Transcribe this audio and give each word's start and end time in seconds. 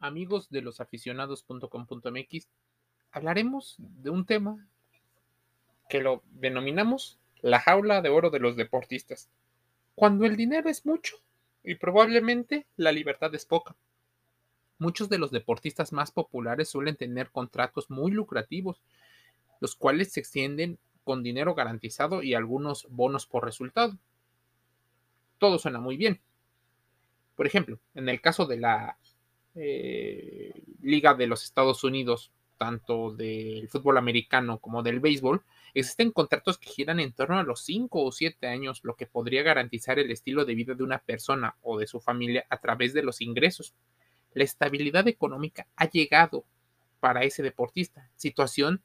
amigos 0.00 0.50
de 0.50 0.62
los 0.62 0.80
aficionados.com.mx, 0.80 2.48
hablaremos 3.10 3.76
de 3.78 4.10
un 4.10 4.26
tema 4.26 4.66
que 5.88 6.00
lo 6.00 6.22
denominamos 6.30 7.18
la 7.40 7.60
jaula 7.60 8.02
de 8.02 8.08
oro 8.08 8.30
de 8.30 8.40
los 8.40 8.56
deportistas. 8.56 9.28
Cuando 9.94 10.26
el 10.26 10.36
dinero 10.36 10.68
es 10.68 10.86
mucho 10.86 11.16
y 11.64 11.76
probablemente 11.76 12.66
la 12.76 12.92
libertad 12.92 13.34
es 13.34 13.44
poca. 13.44 13.74
Muchos 14.78 15.08
de 15.08 15.18
los 15.18 15.30
deportistas 15.30 15.92
más 15.92 16.12
populares 16.12 16.68
suelen 16.68 16.96
tener 16.96 17.30
contratos 17.30 17.90
muy 17.90 18.12
lucrativos, 18.12 18.80
los 19.60 19.74
cuales 19.74 20.12
se 20.12 20.20
extienden 20.20 20.78
con 21.02 21.22
dinero 21.22 21.54
garantizado 21.54 22.22
y 22.22 22.34
algunos 22.34 22.86
bonos 22.90 23.26
por 23.26 23.44
resultado. 23.44 23.96
Todo 25.38 25.58
suena 25.58 25.80
muy 25.80 25.96
bien. 25.96 26.20
Por 27.34 27.46
ejemplo, 27.46 27.78
en 27.94 28.08
el 28.08 28.20
caso 28.20 28.46
de 28.46 28.58
la 28.58 28.98
eh, 29.58 30.52
Liga 30.82 31.14
de 31.14 31.26
los 31.26 31.44
Estados 31.44 31.82
Unidos, 31.84 32.32
tanto 32.56 33.12
del 33.12 33.68
fútbol 33.68 33.98
americano 33.98 34.58
como 34.58 34.82
del 34.82 35.00
béisbol, 35.00 35.42
existen 35.74 36.12
contratos 36.12 36.58
que 36.58 36.70
giran 36.70 37.00
en 37.00 37.12
torno 37.12 37.38
a 37.38 37.42
los 37.42 37.62
5 37.64 38.02
o 38.02 38.12
7 38.12 38.46
años, 38.46 38.80
lo 38.82 38.94
que 38.96 39.06
podría 39.06 39.42
garantizar 39.42 39.98
el 39.98 40.10
estilo 40.10 40.44
de 40.44 40.54
vida 40.54 40.74
de 40.74 40.82
una 40.82 40.98
persona 40.98 41.56
o 41.62 41.78
de 41.78 41.86
su 41.86 42.00
familia 42.00 42.46
a 42.50 42.58
través 42.58 42.94
de 42.94 43.02
los 43.02 43.20
ingresos. 43.20 43.74
La 44.34 44.44
estabilidad 44.44 45.08
económica 45.08 45.66
ha 45.76 45.88
llegado 45.90 46.44
para 47.00 47.24
ese 47.24 47.42
deportista, 47.42 48.10
situación 48.16 48.82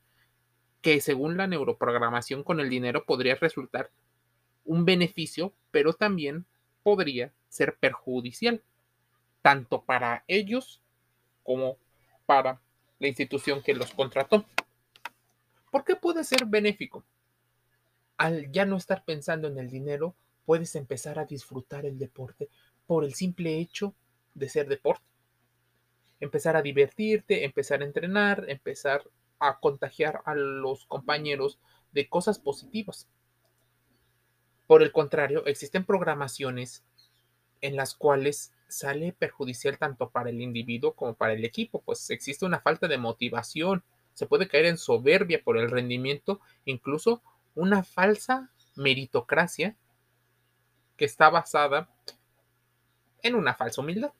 que 0.81 0.99
según 0.99 1.37
la 1.37 1.47
neuroprogramación 1.47 2.43
con 2.43 2.59
el 2.59 2.69
dinero 2.69 3.05
podría 3.05 3.35
resultar 3.35 3.91
un 4.65 4.85
beneficio, 4.85 5.53
pero 5.71 5.93
también 5.93 6.45
podría 6.83 7.33
ser 7.49 7.77
perjudicial 7.77 8.61
tanto 9.43 9.83
para 9.83 10.23
ellos 10.27 10.81
como 11.43 11.77
para 12.25 12.59
la 12.97 13.07
institución 13.07 13.61
que 13.61 13.75
los 13.75 13.93
contrató. 13.93 14.45
¿Por 15.69 15.83
qué 15.83 15.95
puede 15.95 16.23
ser 16.23 16.45
benéfico? 16.45 17.03
Al 18.17 18.51
ya 18.51 18.65
no 18.65 18.77
estar 18.77 19.03
pensando 19.03 19.49
en 19.49 19.59
el 19.59 19.69
dinero, 19.69 20.15
puedes 20.45 20.75
empezar 20.75 21.19
a 21.19 21.25
disfrutar 21.25 21.85
el 21.85 21.99
deporte 21.99 22.49
por 22.87 23.03
el 23.03 23.13
simple 23.13 23.59
hecho 23.59 23.93
de 24.33 24.47
ser 24.47 24.67
deporte. 24.67 25.03
Empezar 26.21 26.55
a 26.55 26.61
divertirte, 26.61 27.43
empezar 27.43 27.81
a 27.81 27.85
entrenar, 27.85 28.45
empezar 28.47 29.03
a 29.39 29.59
contagiar 29.59 30.21
a 30.25 30.35
los 30.35 30.85
compañeros 30.85 31.59
de 31.91 32.07
cosas 32.07 32.39
positivas. 32.39 33.09
Por 34.67 34.83
el 34.83 34.93
contrario, 34.93 35.45
existen 35.45 35.85
programaciones 35.85 36.85
en 37.59 37.75
las 37.75 37.93
cuales 37.93 38.53
sale 38.73 39.13
perjudicial 39.13 39.77
tanto 39.77 40.09
para 40.09 40.31
el 40.31 40.41
individuo 40.41 40.93
como 40.93 41.13
para 41.13 41.33
el 41.33 41.45
equipo, 41.45 41.81
pues 41.81 42.09
existe 42.09 42.45
una 42.45 42.59
falta 42.59 42.87
de 42.87 42.97
motivación, 42.97 43.83
se 44.13 44.25
puede 44.25 44.47
caer 44.47 44.65
en 44.65 44.77
soberbia 44.77 45.41
por 45.43 45.57
el 45.57 45.69
rendimiento, 45.69 46.41
incluso 46.65 47.21
una 47.55 47.83
falsa 47.83 48.49
meritocracia 48.75 49.75
que 50.97 51.05
está 51.05 51.29
basada 51.29 51.87
en 53.21 53.35
una 53.35 53.53
falsa 53.53 53.81
humildad. 53.81 54.11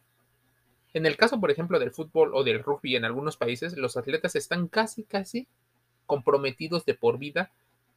En 0.93 1.07
el 1.07 1.17
caso, 1.17 1.39
por 1.39 1.49
ejemplo, 1.49 1.79
del 1.79 1.91
fútbol 1.91 2.35
o 2.35 2.43
del 2.43 2.63
rugby 2.63 2.95
en 2.95 3.05
algunos 3.05 3.37
países, 3.37 3.75
los 3.75 3.97
atletas 3.97 4.35
están 4.35 4.67
casi, 4.67 5.03
casi 5.03 5.47
comprometidos 6.05 6.85
de 6.85 6.93
por 6.93 7.17
vida 7.17 7.51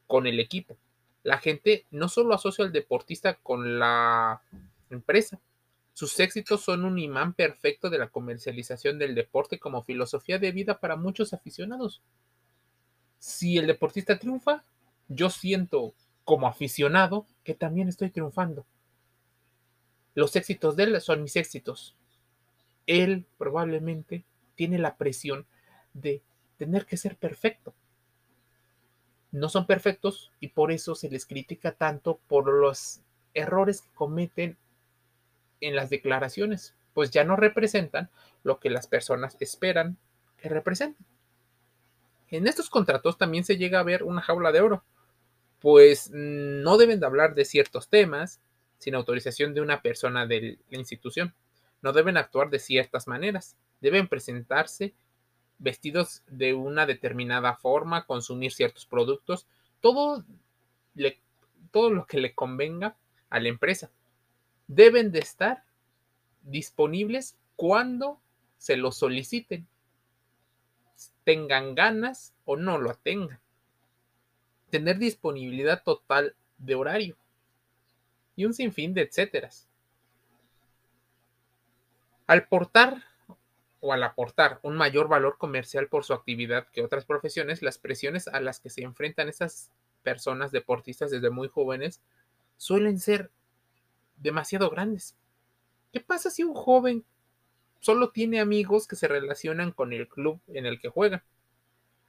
con 0.06 0.26
el 0.26 0.40
equipo. 0.40 0.78
La 1.22 1.36
gente 1.36 1.84
no 1.90 2.08
solo 2.08 2.34
asocia 2.34 2.64
al 2.64 2.72
deportista 2.72 3.34
con 3.34 3.78
la 3.78 4.40
empresa, 4.88 5.38
sus 5.96 6.20
éxitos 6.20 6.60
son 6.60 6.84
un 6.84 6.98
imán 6.98 7.32
perfecto 7.32 7.88
de 7.88 7.96
la 7.96 8.10
comercialización 8.10 8.98
del 8.98 9.14
deporte 9.14 9.58
como 9.58 9.82
filosofía 9.82 10.38
de 10.38 10.52
vida 10.52 10.78
para 10.78 10.94
muchos 10.94 11.32
aficionados. 11.32 12.02
Si 13.18 13.56
el 13.56 13.66
deportista 13.66 14.18
triunfa, 14.18 14.62
yo 15.08 15.30
siento 15.30 15.94
como 16.22 16.48
aficionado 16.48 17.26
que 17.44 17.54
también 17.54 17.88
estoy 17.88 18.10
triunfando. 18.10 18.66
Los 20.14 20.36
éxitos 20.36 20.76
de 20.76 20.82
él 20.82 21.00
son 21.00 21.22
mis 21.22 21.34
éxitos. 21.34 21.96
Él 22.86 23.24
probablemente 23.38 24.26
tiene 24.54 24.76
la 24.76 24.98
presión 24.98 25.46
de 25.94 26.20
tener 26.58 26.84
que 26.84 26.98
ser 26.98 27.16
perfecto. 27.16 27.72
No 29.32 29.48
son 29.48 29.66
perfectos 29.66 30.30
y 30.40 30.48
por 30.48 30.72
eso 30.72 30.94
se 30.94 31.08
les 31.08 31.24
critica 31.24 31.72
tanto 31.72 32.20
por 32.28 32.52
los 32.52 33.00
errores 33.32 33.80
que 33.80 33.94
cometen 33.94 34.58
en 35.60 35.76
las 35.76 35.90
declaraciones, 35.90 36.74
pues 36.94 37.10
ya 37.10 37.24
no 37.24 37.36
representan 37.36 38.10
lo 38.42 38.58
que 38.58 38.70
las 38.70 38.86
personas 38.86 39.36
esperan 39.40 39.98
que 40.38 40.48
representen. 40.48 41.06
En 42.28 42.46
estos 42.46 42.70
contratos 42.70 43.18
también 43.18 43.44
se 43.44 43.56
llega 43.56 43.80
a 43.80 43.84
ver 43.84 44.02
una 44.02 44.22
jaula 44.22 44.52
de 44.52 44.60
oro, 44.60 44.84
pues 45.60 46.10
no 46.12 46.76
deben 46.76 47.00
de 47.00 47.06
hablar 47.06 47.34
de 47.34 47.44
ciertos 47.44 47.88
temas 47.88 48.40
sin 48.78 48.94
autorización 48.94 49.54
de 49.54 49.60
una 49.60 49.82
persona 49.82 50.26
de 50.26 50.58
la 50.70 50.78
institución. 50.78 51.34
No 51.82 51.92
deben 51.92 52.16
actuar 52.16 52.50
de 52.50 52.58
ciertas 52.58 53.06
maneras. 53.06 53.56
Deben 53.80 54.08
presentarse 54.08 54.94
vestidos 55.58 56.22
de 56.26 56.54
una 56.54 56.84
determinada 56.84 57.54
forma, 57.56 58.06
consumir 58.06 58.52
ciertos 58.52 58.86
productos, 58.86 59.46
todo, 59.80 60.24
todo 61.70 61.90
lo 61.90 62.06
que 62.06 62.18
le 62.18 62.34
convenga 62.34 62.96
a 63.30 63.40
la 63.40 63.48
empresa 63.48 63.90
deben 64.66 65.12
de 65.12 65.20
estar 65.20 65.64
disponibles 66.42 67.36
cuando 67.56 68.20
se 68.58 68.76
lo 68.76 68.92
soliciten, 68.92 69.66
tengan 71.24 71.74
ganas 71.74 72.34
o 72.44 72.56
no 72.56 72.78
lo 72.78 72.94
tengan. 72.94 73.40
Tener 74.70 74.98
disponibilidad 74.98 75.82
total 75.82 76.36
de 76.58 76.74
horario 76.74 77.16
y 78.34 78.44
un 78.44 78.54
sinfín 78.54 78.94
de 78.94 79.02
etcéteras. 79.02 79.68
Al 82.26 82.48
portar 82.48 83.02
o 83.80 83.92
al 83.92 84.02
aportar 84.02 84.58
un 84.62 84.76
mayor 84.76 85.08
valor 85.08 85.38
comercial 85.38 85.88
por 85.88 86.04
su 86.04 86.12
actividad 86.12 86.68
que 86.68 86.82
otras 86.82 87.04
profesiones, 87.04 87.62
las 87.62 87.78
presiones 87.78 88.28
a 88.28 88.40
las 88.40 88.60
que 88.60 88.70
se 88.70 88.82
enfrentan 88.82 89.28
esas 89.28 89.70
personas 90.02 90.52
deportistas 90.52 91.10
desde 91.10 91.30
muy 91.30 91.48
jóvenes 91.48 92.00
suelen 92.56 92.98
ser 92.98 93.30
demasiado 94.16 94.70
grandes. 94.70 95.16
¿Qué 95.92 96.00
pasa 96.00 96.30
si 96.30 96.42
un 96.42 96.54
joven 96.54 97.04
solo 97.80 98.10
tiene 98.10 98.40
amigos 98.40 98.86
que 98.86 98.96
se 98.96 99.08
relacionan 99.08 99.72
con 99.72 99.92
el 99.92 100.08
club 100.08 100.40
en 100.48 100.66
el 100.66 100.80
que 100.80 100.88
juega? 100.88 101.24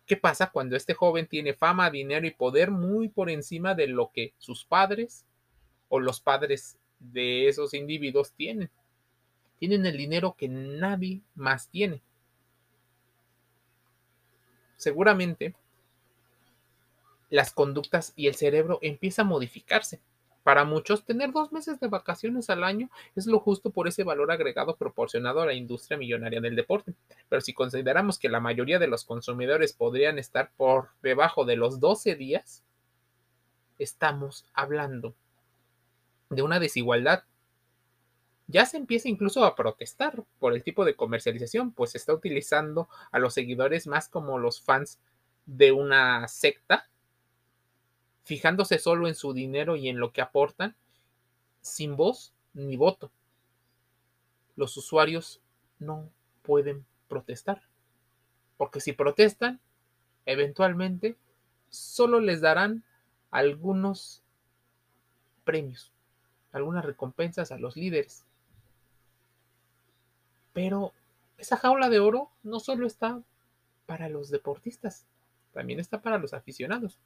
¿Qué 0.05 0.17
pasa 0.17 0.51
cuando 0.51 0.75
este 0.75 0.93
joven 0.93 1.27
tiene 1.27 1.53
fama, 1.53 1.91
dinero 1.91 2.25
y 2.25 2.31
poder 2.31 2.71
muy 2.71 3.09
por 3.09 3.29
encima 3.29 3.75
de 3.75 3.87
lo 3.87 4.11
que 4.11 4.33
sus 4.37 4.63
padres 4.65 5.25
o 5.89 5.99
los 5.99 6.21
padres 6.21 6.77
de 6.99 7.47
esos 7.49 7.73
individuos 7.73 8.31
tienen? 8.33 8.69
Tienen 9.59 9.85
el 9.85 9.97
dinero 9.97 10.35
que 10.37 10.47
nadie 10.47 11.21
más 11.35 11.69
tiene. 11.69 12.01
Seguramente 14.77 15.55
las 17.29 17.51
conductas 17.51 18.13
y 18.15 18.27
el 18.27 18.35
cerebro 18.35 18.79
empiezan 18.81 19.25
a 19.25 19.29
modificarse. 19.29 19.99
Para 20.47 20.63
muchos, 20.63 21.03
tener 21.03 21.33
dos 21.33 21.51
meses 21.51 21.77
de 21.81 21.89
vacaciones 21.89 22.49
al 22.49 22.63
año 22.63 22.89
es 23.17 23.27
lo 23.27 23.41
justo 23.41 23.69
por 23.69 23.85
ese 23.89 24.05
valor 24.05 24.31
agregado 24.31 24.77
proporcionado 24.77 25.41
a 25.41 25.45
la 25.45 25.53
industria 25.53 25.97
millonaria 25.97 26.39
del 26.39 26.55
deporte. 26.55 26.93
Pero 27.27 27.41
si 27.41 27.51
consideramos 27.51 28.17
que 28.17 28.29
la 28.29 28.39
mayoría 28.39 28.79
de 28.79 28.87
los 28.87 29.03
consumidores 29.03 29.73
podrían 29.73 30.17
estar 30.17 30.53
por 30.55 30.91
debajo 31.01 31.43
de 31.43 31.57
los 31.57 31.81
12 31.81 32.15
días, 32.15 32.63
estamos 33.77 34.45
hablando 34.53 35.15
de 36.29 36.43
una 36.43 36.61
desigualdad. 36.61 37.25
Ya 38.47 38.65
se 38.65 38.77
empieza 38.77 39.09
incluso 39.09 39.43
a 39.43 39.53
protestar 39.53 40.23
por 40.39 40.53
el 40.53 40.63
tipo 40.63 40.85
de 40.85 40.95
comercialización, 40.95 41.73
pues 41.73 41.91
se 41.91 41.97
está 41.97 42.13
utilizando 42.13 42.87
a 43.11 43.19
los 43.19 43.33
seguidores 43.33 43.85
más 43.85 44.07
como 44.07 44.39
los 44.39 44.61
fans 44.61 44.97
de 45.45 45.73
una 45.73 46.25
secta 46.29 46.87
fijándose 48.27 48.77
solo 48.77 49.07
en 49.07 49.15
su 49.15 49.31
dinero 49.31 49.77
y 49.77 49.87
en 49.87 49.99
lo 49.99 50.11
que 50.11 50.19
aportan, 50.21 50.75
sin 51.61 51.95
voz 51.95 52.33
ni 52.53 52.75
voto. 52.75 53.09
Los 54.57 54.75
usuarios 54.75 55.39
no 55.79 56.09
pueden 56.41 56.85
protestar, 57.07 57.61
porque 58.57 58.81
si 58.81 58.91
protestan, 58.91 59.61
eventualmente 60.25 61.15
solo 61.69 62.19
les 62.19 62.41
darán 62.41 62.83
algunos 63.31 64.23
premios, 65.45 65.93
algunas 66.51 66.83
recompensas 66.83 67.53
a 67.53 67.57
los 67.57 67.77
líderes. 67.77 68.25
Pero 70.51 70.91
esa 71.37 71.55
jaula 71.55 71.87
de 71.87 72.01
oro 72.01 72.29
no 72.43 72.59
solo 72.59 72.87
está 72.87 73.23
para 73.85 74.09
los 74.09 74.29
deportistas, 74.31 75.05
también 75.53 75.79
está 75.79 76.01
para 76.01 76.17
los 76.17 76.33
aficionados. 76.33 76.99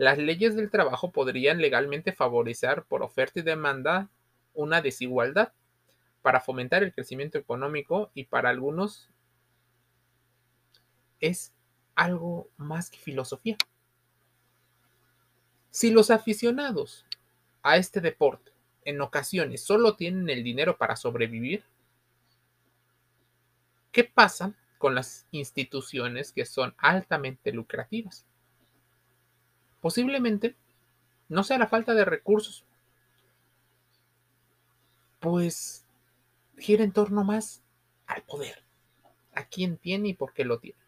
Las 0.00 0.16
leyes 0.16 0.56
del 0.56 0.70
trabajo 0.70 1.10
podrían 1.12 1.58
legalmente 1.58 2.12
favorecer 2.12 2.84
por 2.84 3.02
oferta 3.02 3.40
y 3.40 3.42
demanda 3.42 4.08
una 4.54 4.80
desigualdad. 4.80 5.52
para 6.22 6.40
fomentar 6.40 6.82
el 6.82 6.94
crecimiento 6.94 7.36
económico 7.36 8.10
y 8.14 8.24
para 8.24 8.48
algunos 8.48 9.10
es 11.20 11.52
algo 11.94 12.48
más 12.56 12.88
que 12.88 12.96
filosofía. 12.96 13.58
Si 15.70 15.90
los 15.90 16.10
aficionados 16.10 17.04
a 17.62 17.76
este 17.76 18.00
deporte 18.00 18.52
en 18.86 19.02
ocasiones 19.02 19.62
solo 19.62 19.96
tienen 19.96 20.30
el 20.30 20.42
dinero 20.42 20.78
para 20.78 20.96
sobrevivir, 20.96 21.62
¿qué 23.92 24.04
pasa 24.04 24.54
con 24.78 24.94
las 24.94 25.26
instituciones 25.30 26.32
que 26.32 26.46
son 26.46 26.74
altamente 26.78 27.52
lucrativas? 27.52 28.24
Posiblemente 29.80 30.56
no 31.28 31.44
sea 31.44 31.58
la 31.58 31.68
falta 31.68 31.94
de 31.94 32.04
recursos, 32.04 32.64
pues 35.20 35.84
gira 36.58 36.84
en 36.84 36.92
torno 36.92 37.24
más 37.24 37.62
al 38.06 38.22
poder, 38.22 38.62
a 39.34 39.44
quién 39.44 39.76
tiene 39.76 40.08
y 40.08 40.14
por 40.14 40.32
qué 40.32 40.44
lo 40.44 40.58
tiene. 40.58 40.78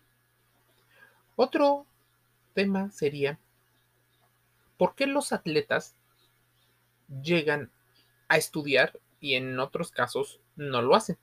Otro 1.36 1.86
tema 2.54 2.90
sería, 2.90 3.38
¿por 4.76 4.94
qué 4.94 5.06
los 5.06 5.32
atletas 5.32 5.94
llegan 7.22 7.70
a 8.28 8.36
estudiar 8.36 8.98
y 9.20 9.34
en 9.34 9.58
otros 9.58 9.90
casos 9.90 10.40
no 10.56 10.82
lo 10.82 10.94
hacen? 10.94 11.16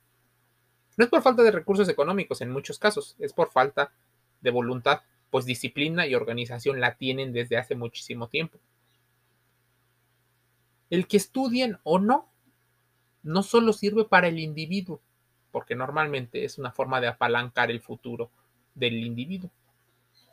No 0.96 1.04
es 1.04 1.10
por 1.10 1.22
falta 1.22 1.42
de 1.42 1.52
recursos 1.52 1.88
económicos 1.88 2.40
en 2.40 2.50
muchos 2.50 2.78
casos, 2.78 3.16
es 3.18 3.32
por 3.32 3.50
falta 3.50 3.92
de 4.40 4.50
voluntad, 4.50 5.02
pues 5.30 5.44
disciplina 5.44 6.06
y 6.06 6.14
organización 6.14 6.80
la 6.80 6.96
tienen 6.96 7.32
desde 7.32 7.56
hace 7.56 7.74
muchísimo 7.74 8.28
tiempo. 8.28 8.58
El 10.90 11.06
que 11.06 11.16
estudien 11.16 11.78
o 11.84 11.98
no, 11.98 12.28
no 13.22 13.42
solo 13.42 13.72
sirve 13.72 14.04
para 14.04 14.28
el 14.28 14.38
individuo, 14.38 15.00
porque 15.52 15.74
normalmente 15.74 16.44
es 16.44 16.58
una 16.58 16.72
forma 16.72 17.00
de 17.00 17.08
apalancar 17.08 17.70
el 17.70 17.80
futuro 17.80 18.30
del 18.74 19.04
individuo, 19.04 19.50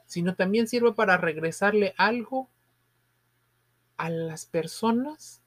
sino 0.05 0.35
también 0.35 0.67
sirve 0.67 0.93
para 0.93 1.17
regresarle 1.17 1.93
algo 1.97 2.49
a 3.97 4.09
las 4.09 4.45
personas 4.45 5.41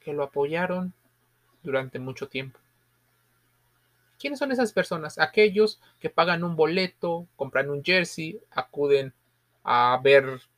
que 0.00 0.12
lo 0.12 0.24
apoyaron 0.24 0.92
durante 1.62 1.98
mucho 1.98 2.28
tiempo. 2.28 2.58
¿Quiénes 4.22 4.38
son 4.38 4.52
esas 4.52 4.72
personas? 4.72 5.18
Aquellos 5.18 5.80
que 5.98 6.08
pagan 6.08 6.44
un 6.44 6.54
boleto, 6.54 7.26
compran 7.34 7.68
un 7.70 7.82
jersey, 7.82 8.38
acuden 8.52 9.12
a 9.64 10.00
verlos 10.00 10.48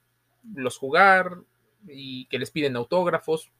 jugar 0.78 1.38
y 1.88 2.26
que 2.26 2.38
les 2.38 2.50
piden 2.50 2.76
autógrafos. 2.76 3.50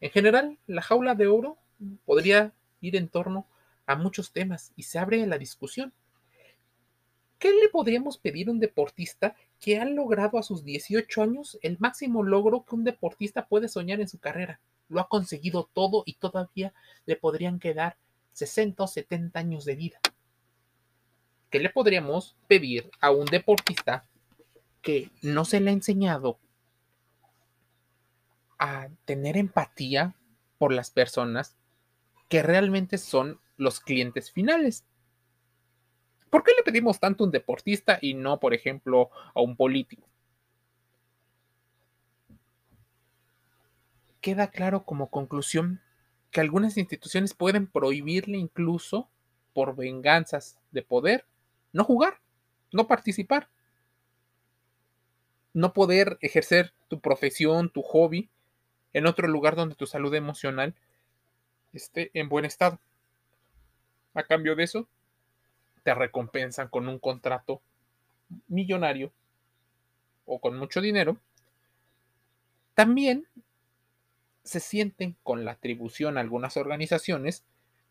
En 0.00 0.10
general, 0.10 0.56
la 0.66 0.80
jaula 0.80 1.14
de 1.14 1.26
oro 1.26 1.58
podría 2.06 2.54
ir 2.80 2.96
en 2.96 3.08
torno 3.08 3.46
a 3.84 3.94
muchos 3.94 4.32
temas 4.32 4.72
y 4.74 4.84
se 4.84 4.98
abre 4.98 5.26
la 5.26 5.36
discusión. 5.36 5.92
¿Qué 7.38 7.52
le 7.52 7.68
podríamos 7.68 8.16
pedir 8.16 8.48
a 8.48 8.52
un 8.52 8.58
deportista 8.58 9.36
que 9.60 9.78
ha 9.78 9.84
logrado 9.84 10.38
a 10.38 10.42
sus 10.42 10.64
18 10.64 11.22
años 11.22 11.58
el 11.60 11.76
máximo 11.78 12.22
logro 12.22 12.64
que 12.64 12.74
un 12.74 12.84
deportista 12.84 13.46
puede 13.46 13.68
soñar 13.68 14.00
en 14.00 14.08
su 14.08 14.18
carrera? 14.18 14.60
Lo 14.88 14.98
ha 14.98 15.08
conseguido 15.10 15.68
todo 15.74 16.04
y 16.06 16.14
todavía 16.14 16.72
le 17.04 17.16
podrían 17.16 17.58
quedar 17.58 17.98
60 18.40 18.82
o 18.82 18.86
70 18.86 19.38
años 19.38 19.66
de 19.66 19.76
vida. 19.76 20.00
¿Qué 21.50 21.60
le 21.60 21.68
podríamos 21.68 22.36
pedir 22.46 22.90
a 23.00 23.10
un 23.10 23.26
deportista 23.26 24.06
que 24.80 25.10
no 25.20 25.44
se 25.44 25.60
le 25.60 25.70
ha 25.70 25.74
enseñado 25.74 26.38
a 28.58 28.88
tener 29.04 29.36
empatía 29.36 30.16
por 30.56 30.72
las 30.72 30.90
personas 30.90 31.58
que 32.28 32.42
realmente 32.42 32.96
son 32.96 33.40
los 33.58 33.80
clientes 33.80 34.32
finales? 34.32 34.86
¿Por 36.30 36.42
qué 36.42 36.52
le 36.56 36.62
pedimos 36.62 36.98
tanto 36.98 37.24
a 37.24 37.26
un 37.26 37.32
deportista 37.32 37.98
y 38.00 38.14
no, 38.14 38.40
por 38.40 38.54
ejemplo, 38.54 39.10
a 39.34 39.42
un 39.42 39.54
político? 39.54 40.08
Queda 44.22 44.50
claro 44.50 44.84
como 44.84 45.10
conclusión 45.10 45.82
que 46.30 46.40
algunas 46.40 46.76
instituciones 46.76 47.34
pueden 47.34 47.66
prohibirle 47.66 48.38
incluso 48.38 49.08
por 49.52 49.74
venganzas 49.76 50.58
de 50.70 50.82
poder 50.82 51.24
no 51.72 51.84
jugar, 51.84 52.20
no 52.72 52.86
participar, 52.86 53.48
no 55.52 55.72
poder 55.72 56.18
ejercer 56.20 56.72
tu 56.88 57.00
profesión, 57.00 57.70
tu 57.70 57.82
hobby 57.82 58.28
en 58.92 59.06
otro 59.06 59.28
lugar 59.28 59.56
donde 59.56 59.74
tu 59.74 59.86
salud 59.86 60.14
emocional 60.14 60.74
esté 61.72 62.10
en 62.14 62.28
buen 62.28 62.44
estado. 62.44 62.78
A 64.14 64.22
cambio 64.24 64.54
de 64.54 64.64
eso, 64.64 64.88
te 65.82 65.94
recompensan 65.94 66.68
con 66.68 66.88
un 66.88 66.98
contrato 66.98 67.60
millonario 68.48 69.12
o 70.26 70.40
con 70.40 70.56
mucho 70.56 70.80
dinero, 70.80 71.16
también 72.74 73.26
se 74.50 74.58
sienten 74.58 75.16
con 75.22 75.44
la 75.44 75.52
atribución 75.52 76.18
a 76.18 76.22
algunas 76.22 76.56
organizaciones 76.56 77.44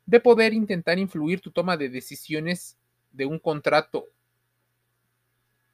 de 0.05 0.19
poder 0.19 0.53
intentar 0.53 0.99
influir 0.99 1.39
tu 1.39 1.51
toma 1.51 1.77
de 1.77 1.87
decisiones 1.87 2.77
de 3.13 3.25
un 3.25 3.39
contrato. 3.39 4.07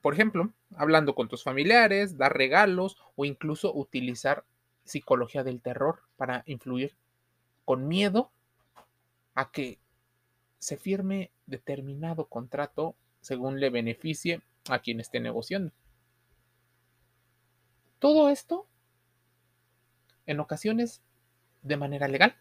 Por 0.02 0.14
ejemplo, 0.14 0.54
hablando 0.76 1.16
con 1.16 1.28
tus 1.28 1.42
familiares, 1.42 2.20
dar 2.20 2.38
regalos 2.38 2.98
o 3.16 3.26
incluso 3.26 3.74
utilizar 3.74 4.46
psicología 4.84 5.44
del 5.44 5.60
terror 5.60 6.04
para 6.18 6.44
influir 6.46 6.96
con 7.66 7.88
miedo 7.88 8.30
a 9.34 9.50
que 9.50 9.80
se 10.60 10.78
firme 10.78 11.32
determinado 11.48 12.26
contrato 12.26 12.96
según 13.22 13.60
le 13.60 13.72
beneficie 13.72 14.44
a 14.70 14.78
quien 14.78 15.00
esté 15.00 15.20
negociando. 15.20 15.74
Todo 17.98 18.30
esto, 18.30 18.68
en 20.26 20.40
ocasiones, 20.40 21.02
de 21.62 21.78
manera 21.78 22.08
legal. 22.08 22.36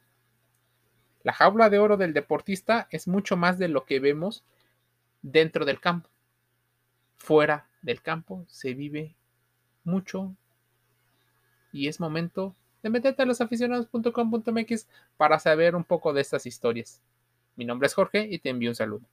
La 1.22 1.32
jaula 1.32 1.70
de 1.70 1.78
oro 1.78 1.96
del 1.96 2.12
deportista 2.12 2.86
es 2.90 3.08
mucho 3.08 3.36
más 3.36 3.58
de 3.58 3.68
lo 3.68 3.86
que 3.86 3.98
vemos 4.00 4.44
dentro 5.22 5.64
del 5.64 5.80
campo. 5.80 6.10
Fuera 7.16 7.66
del 7.82 8.02
campo 8.02 8.44
se 8.48 8.74
vive 8.74 9.14
mucho 9.84 10.34
y 11.72 11.88
es 11.88 11.98
momento 12.00 12.54
de 12.82 12.90
meterte 12.90 13.22
a 13.22 13.26
losaficionados.com.mx 13.26 14.86
para 15.16 15.38
saber 15.38 15.74
un 15.74 15.84
poco 15.84 16.12
de 16.12 16.20
estas 16.20 16.44
historias. 16.44 17.00
Mi 17.56 17.64
nombre 17.64 17.86
es 17.86 17.94
Jorge 17.94 18.28
y 18.30 18.38
te 18.38 18.50
envío 18.50 18.70
un 18.70 18.76
saludo. 18.76 19.06